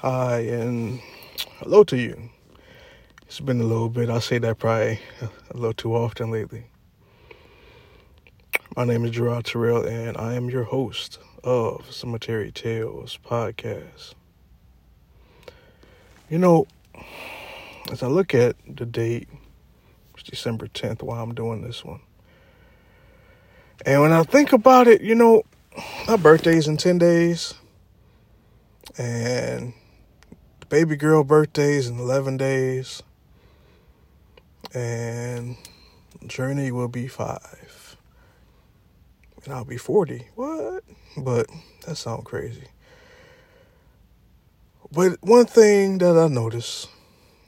[0.00, 1.00] Hi, and
[1.58, 2.30] hello to you.
[3.26, 4.08] It's been a little bit.
[4.08, 5.00] I say that probably
[5.50, 6.66] a little too often lately.
[8.76, 14.14] My name is Gerard Terrell, and I am your host of Cemetery Tales podcast.
[16.30, 16.68] You know,
[17.90, 19.28] as I look at the date,
[20.14, 22.02] it's December 10th while I'm doing this one.
[23.84, 25.42] And when I think about it, you know,
[26.06, 27.54] my birthday's in 10 days.
[28.96, 29.72] And
[30.68, 33.02] baby girl birthday's in 11 days.
[34.74, 35.56] And
[36.26, 37.96] Journey will be five.
[39.44, 40.28] And I'll be 40.
[40.34, 40.84] What?
[41.16, 41.46] But
[41.86, 42.68] that sounds crazy.
[44.90, 46.88] But one thing that I noticed,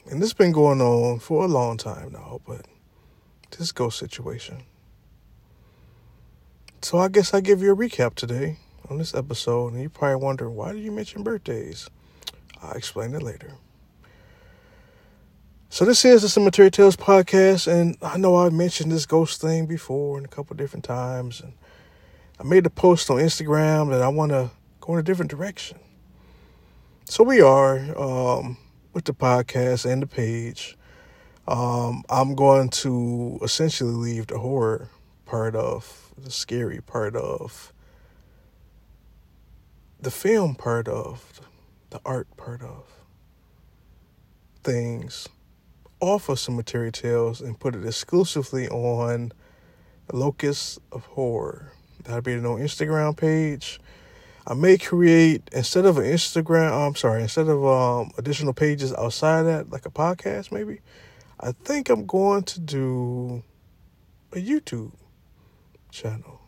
[0.06, 2.66] and this has been going on for a long time now, but
[3.58, 4.62] this ghost situation.
[6.82, 10.16] So I guess I give you a recap today on this episode, and you're probably
[10.16, 11.88] wonder why did you mention birthdays?
[12.62, 13.52] I'll explain it later.
[15.68, 19.66] So this is the Cemetery Tales podcast, and I know I've mentioned this ghost thing
[19.66, 21.52] before in a couple different times, and
[22.40, 25.78] I made a post on Instagram that I want to go in a different direction.
[27.04, 28.56] So we are um,
[28.92, 30.76] with the podcast and the page.
[31.46, 34.88] Um, I'm going to essentially leave the horror
[35.24, 37.72] part of the scary part of
[40.00, 41.40] the film part of
[41.90, 42.84] the art part of
[44.62, 45.28] things
[46.00, 49.32] off of Cemetery Tales and put it exclusively on
[50.12, 51.72] Locus of Horror.
[52.04, 53.80] That'll be no Instagram page.
[54.46, 56.72] I may create instead of an Instagram.
[56.72, 60.80] I'm sorry, instead of um, additional pages outside that, like a podcast, maybe.
[61.38, 63.42] I think I'm going to do
[64.32, 64.92] a YouTube
[65.90, 66.40] channel.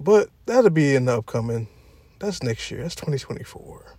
[0.00, 1.68] But that'll be in the upcoming.
[2.18, 2.82] That's next year.
[2.82, 3.96] That's 2024.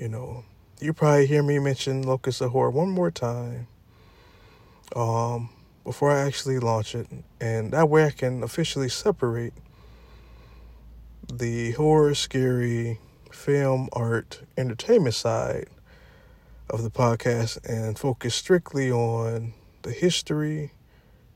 [0.00, 0.44] You know,
[0.80, 3.68] you probably hear me mention Locus of Horror one more time.
[4.94, 5.50] Um,
[5.84, 7.06] before I actually launch it,
[7.40, 9.52] and that way I can officially separate
[11.32, 13.00] the horror, scary,
[13.30, 15.68] film, art, entertainment side
[16.68, 20.72] of the podcast and focus strictly on the history,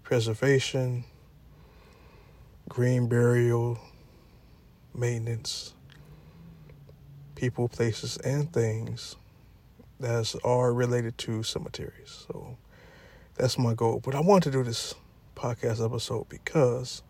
[0.02, 1.04] preservation,
[2.68, 3.78] green burial,
[4.94, 5.74] maintenance,
[7.34, 9.16] people, places, and things
[10.00, 12.26] that are related to cemeteries.
[12.28, 12.56] So
[13.34, 14.00] that's my goal.
[14.02, 14.94] But I want to do this
[15.36, 17.02] podcast episode because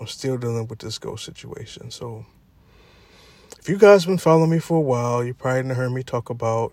[0.00, 1.90] I'm still dealing with this ghost situation.
[1.90, 2.26] So
[3.58, 6.30] if you guys have been following me for a while, you probably heard me talk
[6.30, 6.72] about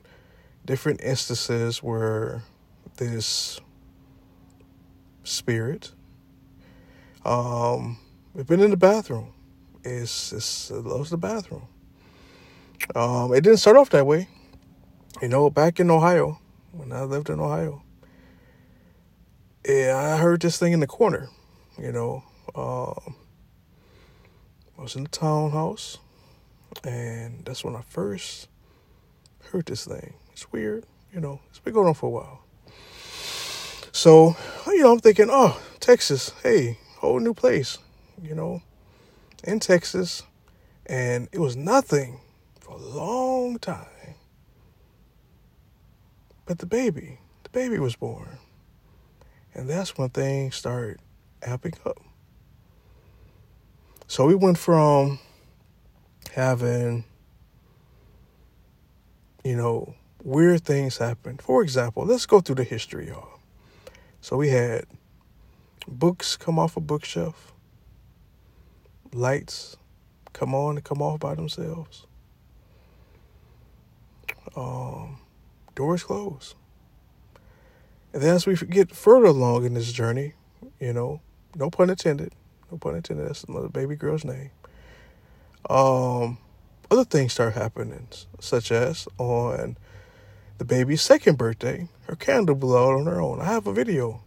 [0.65, 2.43] different instances where
[2.97, 3.59] this
[5.23, 5.91] spirit
[7.25, 7.97] um
[8.33, 9.31] we've been in the bathroom.
[9.83, 11.67] It's it loves the bathroom.
[12.95, 14.27] Um, it didn't start off that way.
[15.21, 16.39] You know, back in Ohio,
[16.71, 17.83] when I lived in Ohio,
[19.67, 21.29] yeah, I heard this thing in the corner.
[21.77, 22.23] You know,
[22.55, 23.15] um,
[24.77, 25.97] I was in the townhouse,
[26.83, 28.47] and that's when I first
[29.51, 30.13] heard this thing.
[30.31, 31.39] It's weird, you know.
[31.49, 32.43] It's been going on for a while.
[33.91, 34.35] So,
[34.67, 37.77] you know, I'm thinking, oh, Texas, hey, whole new place,
[38.23, 38.61] you know,
[39.43, 40.23] in Texas,
[40.85, 42.19] and it was nothing
[42.59, 44.15] for a long time.
[46.45, 48.37] But the baby, the baby was born.
[49.53, 50.99] And that's when things started
[51.41, 52.01] amping up.
[54.07, 55.19] So we went from
[56.33, 57.05] having,
[59.43, 61.37] you know, weird things happen.
[61.37, 63.39] For example, let's go through the history, y'all.
[64.21, 64.85] So we had
[65.87, 67.53] books come off a bookshelf,
[69.13, 69.77] lights
[70.33, 72.05] come on and come off by themselves,
[74.55, 75.19] um,
[75.75, 76.55] doors close.
[78.13, 80.33] And then as we get further along in this journey,
[80.79, 81.21] you know,
[81.55, 82.33] no pun intended,
[82.71, 84.51] no pun intended, that's another baby girl's name.
[85.69, 86.37] Um,
[86.89, 88.07] other things start happening,
[88.39, 89.77] such as on
[90.57, 93.39] the baby's second birthday, her candle blew out on her own.
[93.39, 94.21] I have a video.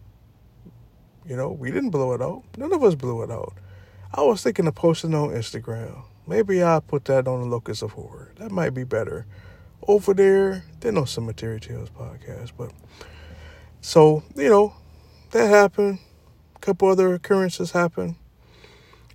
[1.27, 2.43] You know, we didn't blow it out.
[2.57, 3.53] None of us blew it out.
[4.17, 6.03] I was thinking of posting on Instagram.
[6.25, 8.31] Maybe I'll put that on the Locus of Horror.
[8.37, 9.25] That might be better.
[9.89, 12.71] Over there, there's no Cemetery Tales podcast, but
[13.81, 14.73] so, you know,
[15.31, 15.99] that happened.
[16.55, 18.15] A couple other occurrences happened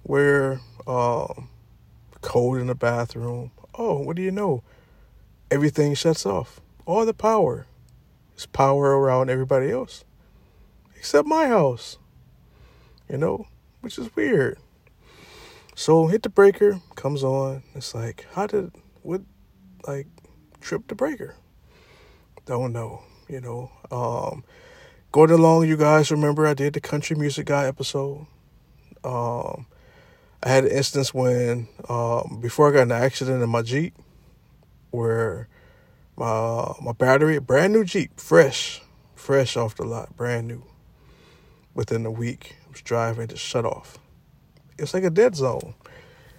[0.03, 1.49] where um
[2.21, 3.53] cold in the bathroom.
[3.79, 4.63] Oh, what do you know?
[5.51, 6.61] Everything shuts off.
[6.85, 7.67] All the power.
[8.35, 10.05] It's power around everybody else.
[10.95, 11.97] Except my house.
[13.09, 13.47] You know,
[13.81, 14.59] which is weird.
[15.75, 17.63] So hit the breaker, comes on.
[17.75, 18.73] It's like, how did
[19.03, 19.23] what
[19.87, 20.07] like
[20.61, 21.35] trip the breaker.
[22.47, 23.71] Don't know, you know.
[23.91, 24.45] Um,
[25.13, 28.27] going along, you guys remember I did the country music guy episode.
[29.05, 29.67] Um,
[30.43, 33.95] I had an instance when um, before I got an accident in my Jeep,
[34.91, 35.49] where
[36.17, 38.83] my my battery, brand new Jeep, fresh,
[39.15, 40.65] fresh off the lot, brand new.
[41.73, 43.99] Within a week, I was driving, to shut off.
[44.81, 45.75] It's like a dead zone.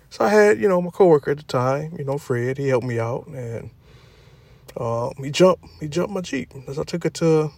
[0.10, 2.58] So I had, you know, my coworker at the time, you know, Fred.
[2.58, 3.70] He helped me out, and
[4.76, 5.64] um, he jumped.
[5.80, 7.52] He jumped my Jeep as I took it to,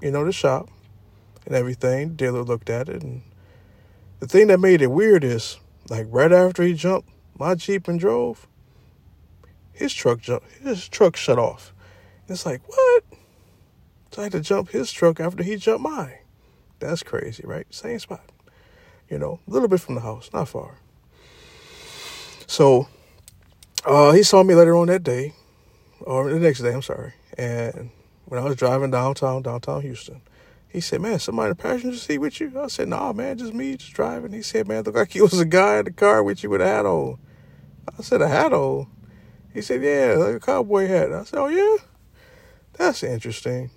[0.00, 0.68] you know, the shop
[1.44, 2.10] and everything.
[2.10, 3.22] The dealer looked at it, and
[4.20, 5.58] the thing that made it weird is,
[5.88, 8.46] like, right after he jumped my Jeep and drove,
[9.72, 10.46] his truck jumped.
[10.62, 11.74] His truck shut off.
[12.28, 13.04] It's like what?
[14.12, 16.18] So I had to jump his truck after he jumped mine.
[16.78, 17.66] That's crazy, right?
[17.74, 18.30] Same spot.
[19.08, 20.78] You know, a little bit from the house, not far.
[22.46, 22.88] So
[23.84, 25.34] uh, he saw me later on that day,
[26.00, 27.14] or the next day, I'm sorry.
[27.38, 27.90] And
[28.24, 30.22] when I was driving downtown, downtown Houston,
[30.68, 32.52] he said, Man, somebody in the passenger seat with you?
[32.60, 34.32] I said, Nah, man, just me, just driving.
[34.32, 36.60] He said, Man, look like he was a guy in the car with you with
[36.60, 37.18] a hat on.
[37.98, 38.86] I said, A hat on?
[39.54, 41.12] He said, Yeah, like a cowboy hat.
[41.12, 41.84] I said, Oh, yeah?
[42.74, 43.70] That's interesting.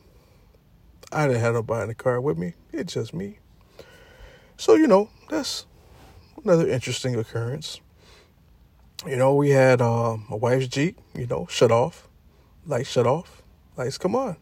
[1.11, 2.53] I didn't have nobody in the car with me.
[2.73, 3.39] It's just me.
[4.57, 5.65] So, you know, that's
[6.43, 7.79] another interesting occurrence.
[9.07, 12.07] You know, we had uh, my wife's Jeep, you know, shut off.
[12.65, 13.41] Lights shut off.
[13.77, 14.35] Lights come on.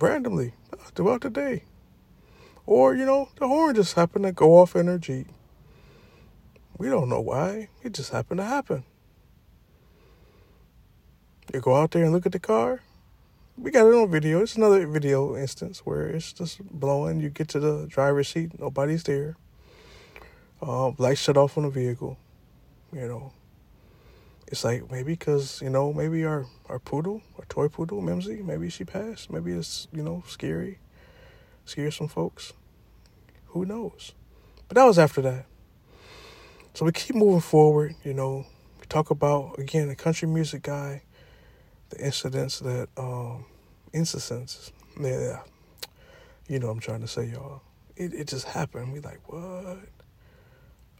[0.00, 0.54] Randomly
[0.94, 1.64] throughout the day.
[2.64, 5.26] Or, you know, the horn just happened to go off in her Jeep.
[6.78, 7.68] We don't know why.
[7.82, 8.84] It just happened to happen.
[11.52, 12.82] You go out there and look at the car.
[13.56, 14.42] We got it on video.
[14.42, 17.20] It's another video instance where it's just blowing.
[17.20, 19.36] You get to the driver's seat, nobody's there.
[20.60, 22.18] Uh, lights shut off on the vehicle.
[22.92, 23.32] You know,
[24.46, 28.70] it's like maybe because you know maybe our our poodle, our toy poodle, Mimsy, maybe
[28.70, 29.30] she passed.
[29.30, 30.78] Maybe it's you know scary,
[31.64, 32.52] scare some folks.
[33.48, 34.12] Who knows?
[34.68, 35.46] But that was after that.
[36.74, 37.94] So we keep moving forward.
[38.04, 38.46] You know,
[38.80, 41.02] we talk about again the country music guy
[41.90, 43.44] the incidents that um
[43.92, 45.40] incidents yeah
[46.48, 47.62] you know what I'm trying to say y'all
[47.96, 49.78] it it just happened we like what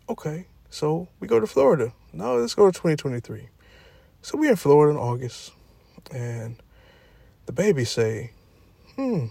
[0.08, 1.92] okay so we go to Florida.
[2.12, 3.48] Now let's go to 2023
[4.22, 5.52] so we are in Florida in August
[6.10, 6.56] and
[7.46, 8.32] the baby say
[8.96, 9.26] hmm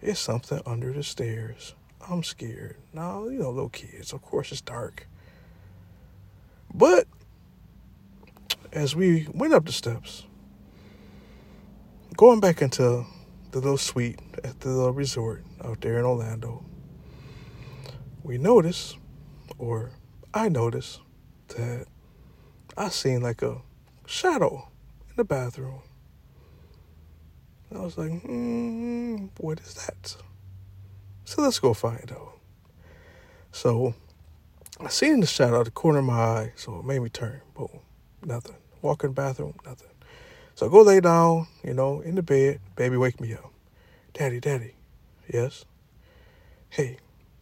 [0.00, 1.74] it's something under the stairs.
[2.06, 2.76] I'm scared.
[2.92, 5.06] Now you know little kids of course it's dark.
[6.72, 7.06] But
[8.72, 10.24] as we went up the steps,
[12.16, 13.06] going back into
[13.52, 16.64] the little suite at the little resort out there in Orlando,
[18.24, 18.98] we noticed,
[19.58, 19.90] or
[20.32, 21.00] I noticed,
[21.48, 21.86] that
[22.76, 23.62] I seen like a
[24.06, 24.68] shadow
[25.10, 25.82] in the bathroom.
[27.74, 30.16] I was like, hmm, what is that?
[31.24, 32.38] So let's go find out.
[33.50, 33.94] So
[34.80, 37.40] I seen the shadow out the corner of my eye, so it made me turn.
[37.54, 37.80] Boom,
[38.24, 38.56] nothing.
[38.82, 39.88] Walk in the bathroom, nothing.
[40.54, 42.60] So I go lay down, you know, in the bed.
[42.76, 43.52] Baby, wake me up.
[44.12, 44.74] Daddy, daddy.
[45.32, 45.64] Yes.
[46.70, 46.98] Hey,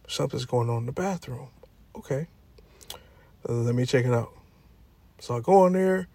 [0.07, 1.49] something's going on in the bathroom.
[1.95, 2.27] Okay.
[3.47, 4.31] Let me check it out.
[5.19, 6.07] So I go in there,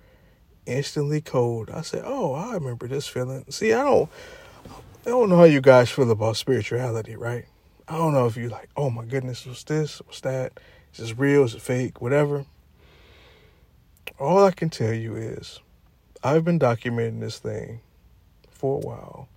[0.66, 1.70] instantly cold.
[1.70, 4.10] I said, "Oh, I remember this feeling." See, I don't,
[5.06, 7.46] I don't know how you guys feel about spirituality, right?
[7.86, 10.00] I don't know if you like, "Oh my goodness, what's this?
[10.06, 10.58] What's that?
[10.94, 11.44] Is this real?
[11.44, 12.00] Is it fake?
[12.00, 12.46] Whatever."
[14.18, 15.60] all I can tell you is
[16.22, 17.80] I've been documenting this thing
[18.50, 19.28] for a while.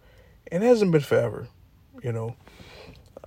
[0.52, 1.48] And it hasn't been forever,
[2.04, 2.36] you know.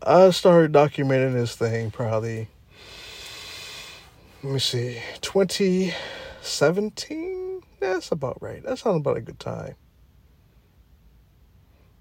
[0.03, 2.49] I started documenting this thing probably
[4.45, 7.63] let me see, 2017?
[7.81, 8.63] That's about right.
[8.63, 9.77] That sounds about a good time.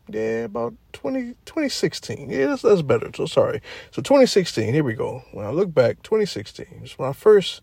[0.10, 2.30] Yeah, about 20, 2016.
[2.30, 3.10] Yeah, that's, that's better.
[3.16, 3.62] So sorry.
[3.92, 5.24] So 2016, here we go.
[5.32, 7.62] When I look back, 2016 is when I first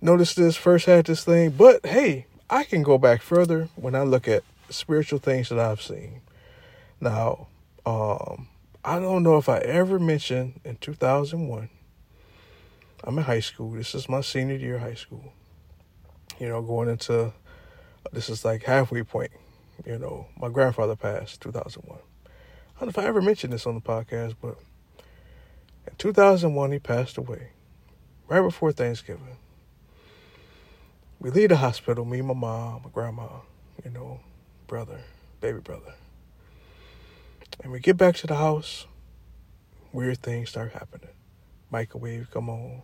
[0.00, 1.50] noticed this, first had this thing.
[1.50, 5.82] But hey, I can go back further when I look at spiritual things that I've
[5.82, 6.22] seen.
[6.98, 7.48] Now,
[7.84, 8.48] um,
[8.82, 11.68] I don't know if I ever mentioned in 2001.
[13.04, 13.70] I'm in high school.
[13.72, 15.32] This is my senior year of high school.
[16.38, 17.32] You know, going into
[18.12, 19.32] this is like halfway point.
[19.86, 21.98] You know, my grandfather passed 2001.
[21.98, 22.30] I
[22.78, 24.56] don't know if I ever mentioned this on the podcast, but
[25.86, 27.50] in 2001 he passed away,
[28.28, 29.36] right before Thanksgiving
[31.22, 33.28] we leave the hospital, me, my mom, my grandma,
[33.84, 34.18] you know,
[34.66, 34.98] brother,
[35.40, 35.94] baby brother.
[37.62, 38.88] And we get back to the house,
[39.92, 41.14] weird things start happening.
[41.70, 42.82] Microwave come on.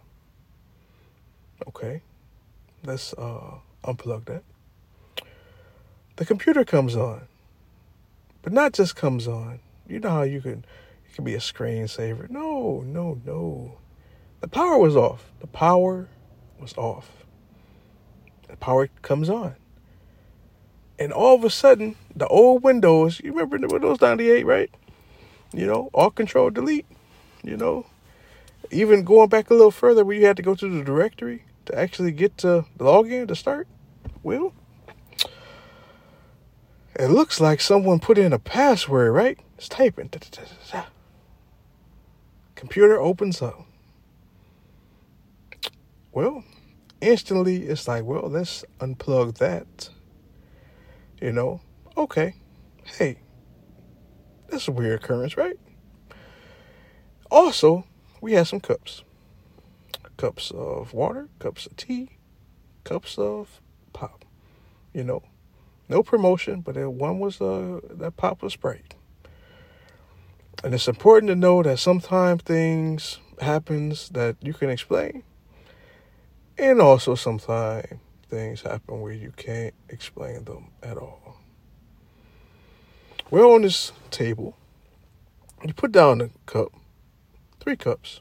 [1.67, 2.03] Okay.
[2.85, 4.43] Let's uh unplug that.
[6.17, 7.23] the computer comes on.
[8.43, 9.61] But not just comes on.
[9.89, 10.65] You know how you can
[11.09, 12.31] it can be a screensaver.
[12.31, 13.79] No, no, no.
[14.41, 15.33] The power was off.
[15.41, 16.09] The power
[16.61, 17.25] was off.
[18.49, 19.57] The power comes on.
[20.99, 24.71] And all of a sudden, the old Windows, you remember the Windows 98, right?
[25.53, 26.87] You know, Alt Control Delete,
[27.43, 27.87] you know.
[28.71, 31.79] Even going back a little further where you had to go to the directory to
[31.79, 33.69] actually get to log in to start.
[34.23, 34.55] Well,
[36.95, 39.39] it looks like someone put in a password, right?
[39.57, 40.11] It's typing.
[42.55, 43.67] Computer opens up.
[46.11, 46.43] Well,
[47.03, 49.91] instantly it's like, well, let's unplug that.
[51.21, 51.61] You know,
[51.99, 52.35] okay.
[52.85, 53.19] Hey,
[54.49, 55.59] that's a weird occurrence, right?
[57.31, 57.85] Also,
[58.23, 59.05] we had some cups
[60.19, 62.19] cups of water, cups of tea,
[62.85, 63.63] cups of
[63.95, 64.27] pop.
[64.93, 65.23] You know,
[65.89, 68.95] no promotion, but that one was uh, that pop was Sprite.
[70.63, 75.23] And it's important to know that sometimes things happens that you can explain,
[76.59, 77.87] and also sometimes
[78.29, 81.37] things happen where you can't explain them at all.
[83.31, 84.57] We're on this table.
[85.65, 86.73] You put down a cup,
[87.61, 88.21] three cups.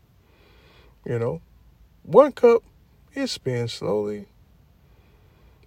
[1.06, 1.42] You know,
[2.08, 2.64] one cup,
[3.14, 4.28] it spins slowly.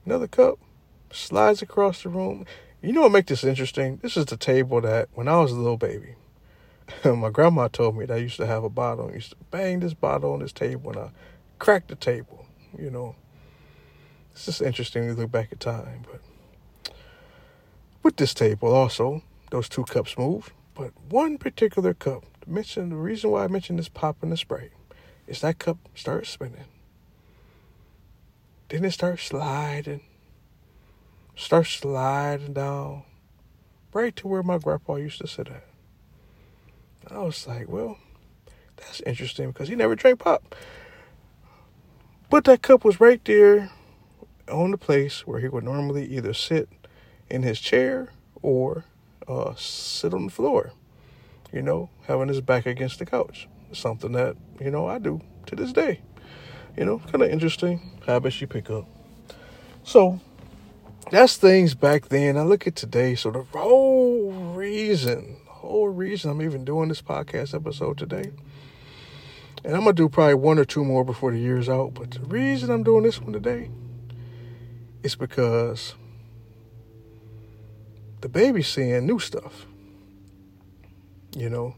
[0.06, 0.58] Another cup
[1.12, 2.46] slides across the room.
[2.80, 3.98] You know what makes this interesting?
[3.98, 6.14] This is the table that when I was a little baby,
[7.04, 9.10] my grandma told me that I used to have a bottle.
[9.10, 11.10] I used to bang this bottle on this table and I
[11.58, 12.46] cracked the table.
[12.78, 13.16] You know,
[14.32, 16.06] it's just interesting to look back at time.
[16.10, 16.94] But
[18.02, 22.24] with this table, also those two cups moved, but one particular cup.
[22.46, 24.70] Mention the reason why I mentioned this pop and the spray
[25.30, 26.66] is that cup starts spinning.
[28.68, 30.02] Then it starts sliding
[31.40, 33.02] start sliding down
[33.94, 35.64] right to where my grandpa used to sit at.
[37.10, 37.96] I was like, well,
[38.76, 40.54] that's interesting because he never drank pop.
[42.28, 43.70] But that cup was right there
[44.48, 46.68] on the place where he would normally either sit
[47.30, 48.84] in his chair or
[49.26, 50.72] uh, sit on the floor,
[51.52, 53.48] you know, having his back against the couch.
[53.72, 56.00] Something that, you know, I do to this day.
[56.76, 58.86] You know, kind of interesting habits you pick up.
[59.82, 60.20] So,
[61.10, 62.36] that's things back then.
[62.36, 63.14] I look at today.
[63.14, 68.30] So the whole reason, whole reason I'm even doing this podcast episode today,
[69.64, 71.94] and I'm gonna do probably one or two more before the year's out.
[71.94, 73.70] But the reason I'm doing this one today
[75.02, 75.94] is because
[78.20, 79.66] the baby's seeing new stuff.
[81.36, 81.74] You know,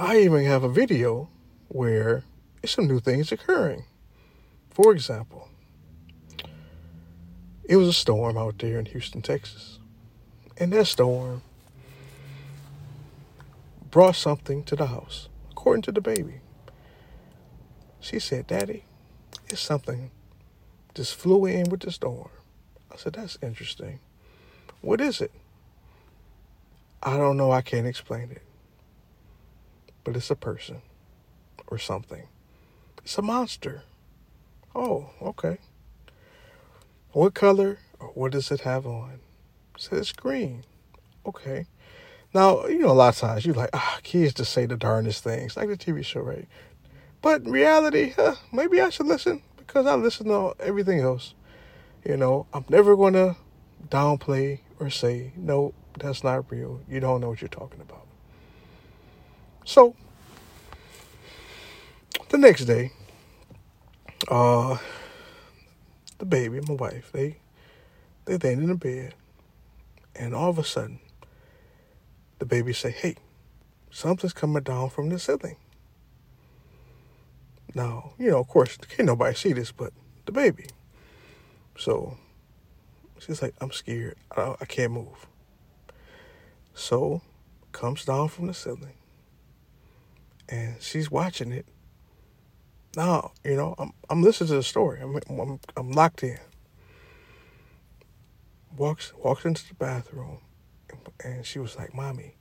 [0.00, 1.28] I even have a video
[1.66, 2.22] where
[2.64, 3.84] some new things occurring.
[4.70, 5.48] For example,
[7.64, 9.80] it was a storm out there in Houston, Texas.
[10.56, 11.42] And that storm
[13.90, 16.42] brought something to the house, according to the baby.
[17.98, 18.84] She said, Daddy,
[19.48, 20.12] it's something
[20.94, 22.30] just flew in with the storm.
[22.92, 23.98] I said, That's interesting.
[24.80, 25.32] What is it?
[27.02, 27.50] I don't know.
[27.50, 28.42] I can't explain it.
[30.08, 30.80] But it's a person
[31.66, 32.28] or something.
[33.04, 33.82] It's a monster.
[34.74, 35.58] Oh, okay.
[37.12, 39.20] What color or what does it have on?
[39.74, 40.64] It says green.
[41.26, 41.66] Okay.
[42.32, 45.22] Now, you know, a lot of times you're like, ah, kids just say the darndest
[45.22, 46.48] things, like the TV show, right?
[47.20, 51.34] But in reality, huh, maybe I should listen because I listen to everything else.
[52.02, 53.36] You know, I'm never going to
[53.90, 56.80] downplay or say, no, that's not real.
[56.88, 58.07] You don't know what you're talking about.
[59.68, 59.94] So,
[62.30, 62.90] the next day,
[64.26, 64.78] uh,
[66.16, 67.36] the baby, and my wife, they
[68.24, 69.12] they laying in the bed,
[70.16, 71.00] and all of a sudden,
[72.38, 73.16] the baby say, "Hey,
[73.90, 75.56] something's coming down from the ceiling."
[77.74, 79.92] Now, you know, of course, can't nobody see this but
[80.24, 80.68] the baby.
[81.76, 82.16] So
[83.18, 84.16] she's like, "I'm scared.
[84.34, 85.26] I, I can't move."
[86.72, 87.20] So
[87.72, 88.94] comes down from the ceiling,
[90.48, 91.66] and she's watching it
[92.96, 95.00] now, you know, I'm I'm listening to the story.
[95.00, 96.38] I'm I'm, I'm locked in.
[98.76, 100.40] Walks walks into the bathroom,
[101.22, 102.36] and she was like, "Mommy,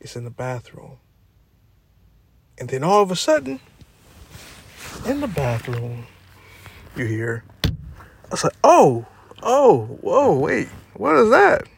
[0.00, 0.98] it's in the bathroom."
[2.58, 3.60] And then all of a sudden,
[5.04, 6.06] in the bathroom,
[6.96, 7.44] you hear.
[7.64, 9.04] I like, "Oh,
[9.42, 11.68] oh, whoa, wait, what is that?"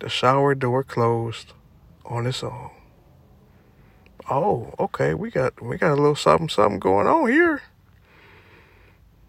[0.00, 1.52] The shower door closed
[2.04, 2.70] on its own.
[4.30, 5.14] Oh, okay.
[5.14, 7.62] We got we got a little something something going on here.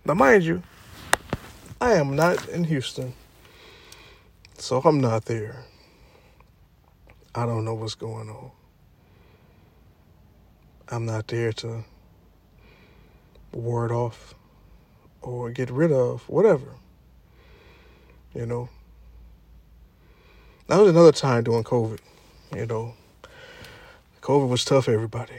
[0.05, 0.63] Now, mind you,
[1.81, 3.13] I am not in Houston.
[4.57, 5.65] So I'm not there.
[7.33, 8.51] I don't know what's going on.
[10.87, 11.83] I'm not there to
[13.51, 14.33] ward off
[15.21, 16.75] or get rid of whatever.
[18.33, 18.69] You know.
[20.67, 21.99] That was another time during COVID,
[22.55, 22.93] you know.
[24.25, 25.35] COVID was tough everybody.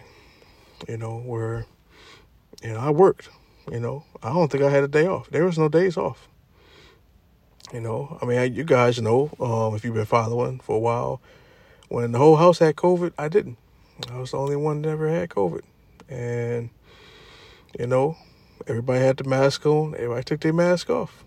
[0.87, 1.67] You know, where
[2.63, 3.29] you know, I worked,
[3.69, 4.05] you know.
[4.23, 5.29] I don't think I had a day off.
[5.29, 6.29] There was no days off.
[7.73, 11.21] You know, I mean, you guys know um, if you've been following for a while,
[11.89, 13.59] when the whole house had COVID, I didn't.
[14.09, 15.63] I was the only one that ever had COVID.
[16.09, 16.71] And,
[17.77, 18.17] you know,
[18.69, 19.95] everybody had the mask on.
[19.95, 21.25] Everybody took their mask off.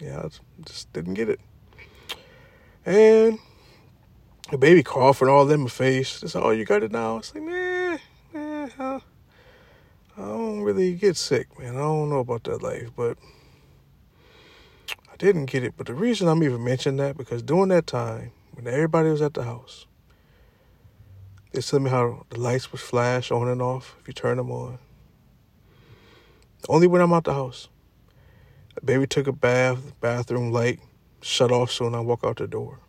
[0.00, 0.30] Yeah, I
[0.64, 1.38] just didn't get it.
[2.84, 3.38] And
[4.52, 6.20] the baby coughing all in my face.
[6.20, 7.16] That's all oh, you got it now.
[7.16, 7.96] It's like, nah,
[8.34, 9.00] I
[10.18, 11.74] don't really get sick, man.
[11.74, 13.16] I don't know about that life, but
[15.10, 15.72] I didn't get it.
[15.74, 19.32] But the reason I'm even mentioning that because during that time when everybody was at
[19.32, 19.86] the house,
[21.52, 24.50] they told me how the lights would flash on and off if you turn them
[24.50, 24.78] on.
[26.68, 27.68] Only when I'm out the house.
[28.74, 30.78] The baby took a bath, bathroom light
[31.22, 32.80] shut off soon I walk out the door.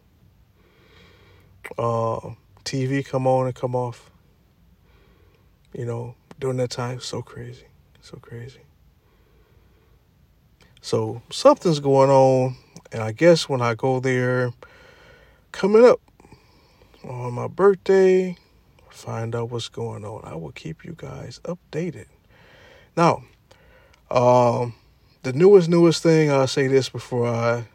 [1.78, 2.32] Uh,
[2.66, 4.10] TV come on and come off.
[5.74, 7.66] You know, during that time, so crazy,
[8.02, 8.62] so crazy.
[10.82, 12.56] So something's going on,
[12.92, 14.52] and I guess when I go there,
[15.52, 16.02] coming up
[17.04, 18.38] on my birthday,
[18.90, 20.22] find out what's going on.
[20.24, 22.06] I will keep you guys updated.
[22.96, 23.24] Now,
[24.12, 24.76] um,
[25.24, 27.66] the newest, newest thing, I'll say this before I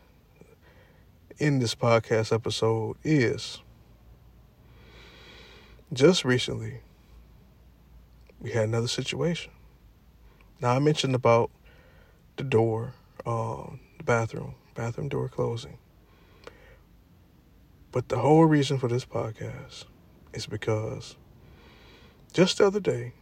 [1.41, 3.61] end this podcast episode is
[5.93, 6.81] just recently
[8.41, 9.53] we had another situation.
[10.61, 11.51] Now, I mentioned about
[12.37, 12.93] the door,
[13.27, 15.79] um, the bathroom, bathroom door closing.
[17.91, 19.85] But the whole reason for this podcast
[20.33, 21.17] is because
[22.33, 23.13] just the other day,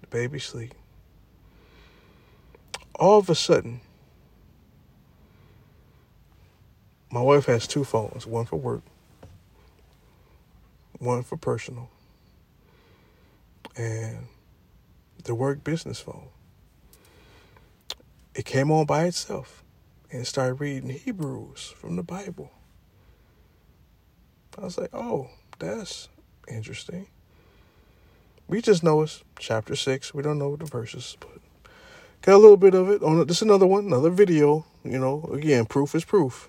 [0.00, 0.74] the baby sleep.
[2.94, 3.80] All of a sudden,
[7.10, 8.82] my wife has two phones, one for work,
[10.98, 11.90] one for personal,
[13.76, 14.26] and
[15.24, 16.28] the work business phone.
[18.34, 19.64] It came on by itself
[20.10, 22.50] and started reading Hebrews from the Bible.
[24.56, 26.08] I was like, oh, that's
[26.48, 27.06] interesting.
[28.48, 30.12] We just know it's chapter six.
[30.12, 31.38] We don't know the verses, but
[32.22, 33.24] got a little bit of it on.
[33.26, 34.64] This another one, another video.
[34.84, 36.48] You know, again, proof is proof,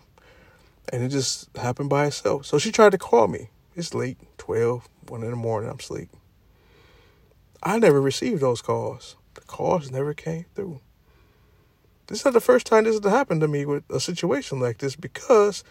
[0.91, 2.45] and it just happened by itself.
[2.45, 3.49] So she tried to call me.
[3.75, 5.69] It's late, 12, 1 in the morning.
[5.69, 6.09] I'm asleep.
[7.61, 9.15] I never received those calls.
[9.33, 10.81] The calls never came through.
[12.07, 14.79] This is not the first time this has happened to me with a situation like
[14.79, 15.63] this because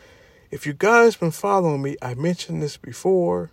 [0.50, 3.50] if you guys been following me, I mentioned this before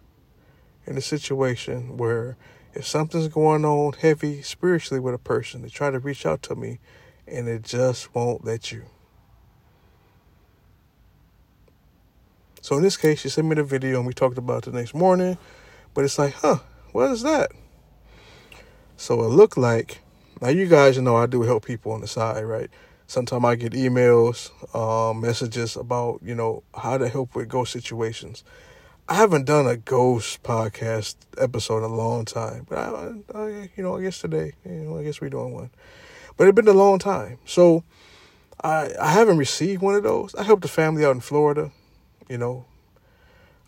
[0.86, 2.38] in a situation where
[2.74, 6.56] if something's going on heavy spiritually with a person, they try to reach out to
[6.56, 6.80] me
[7.28, 8.84] and it just won't let you.
[12.62, 14.78] So in this case, she sent me the video and we talked about it the
[14.78, 15.38] next morning,
[15.93, 16.60] but it's like, huh,
[16.91, 17.52] what is that?
[18.97, 20.01] So it looked like
[20.41, 22.69] now you guys know I do help people on the side, right?
[23.08, 28.43] Sometimes I get emails, um, messages about, you know, how to help with ghost situations.
[29.08, 33.84] I haven't done a ghost podcast episode in a long time, but I, I, you
[33.84, 35.69] know, I guess today, you know, I guess we're doing one.
[36.38, 37.84] But it's been a long time, so
[38.63, 40.34] I I haven't received one of those.
[40.36, 41.71] I helped a family out in Florida,
[42.27, 42.65] you know,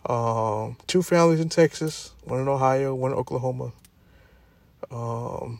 [0.08, 3.72] um, two families in Texas, one in Ohio, one in Oklahoma,
[4.92, 5.60] um,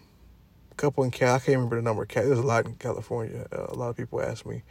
[0.78, 1.36] couple in Cal.
[1.36, 2.06] I can't remember the number.
[2.06, 3.48] Cat there's a lot in California.
[3.52, 4.62] Uh, a lot of people ask me.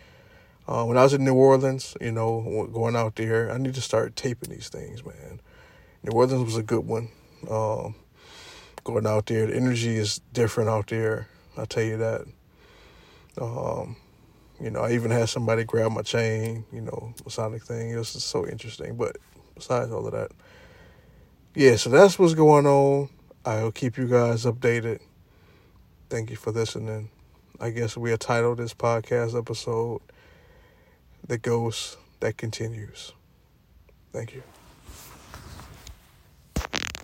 [0.68, 3.80] Uh, when I was in New Orleans, you know, going out there, I need to
[3.80, 5.40] start taping these things, man.
[6.02, 7.08] New Orleans was a good one.
[7.48, 7.94] Um,
[8.82, 11.28] going out there, the energy is different out there.
[11.56, 12.26] I'll tell you that.
[13.40, 13.96] Um,
[14.60, 17.90] you know, I even had somebody grab my chain, you know, Masonic thing.
[17.90, 18.96] It was so interesting.
[18.96, 19.18] But
[19.54, 20.30] besides all of that,
[21.54, 23.08] yeah, so that's what's going on.
[23.46, 24.98] I'll keep you guys updated.
[26.10, 27.10] Thank you for listening.
[27.60, 30.00] I guess we are titled this podcast episode
[31.24, 33.12] The Ghost That Continues.
[34.12, 34.42] Thank you.